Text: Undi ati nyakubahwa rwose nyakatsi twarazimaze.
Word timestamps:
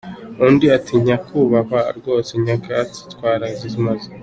Undi 0.45 0.65
ati 0.77 0.93
nyakubahwa 1.05 1.81
rwose 1.97 2.31
nyakatsi 2.45 2.99
twarazimaze. 3.13 4.09